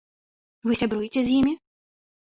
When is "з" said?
1.31-1.37